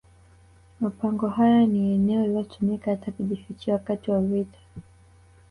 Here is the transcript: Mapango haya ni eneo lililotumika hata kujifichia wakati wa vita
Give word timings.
Mapango 0.81 1.27
haya 1.29 1.65
ni 1.67 1.93
eneo 1.93 2.21
lililotumika 2.21 2.91
hata 2.91 3.11
kujifichia 3.11 3.73
wakati 3.73 4.11
wa 4.11 4.21
vita 4.21 4.59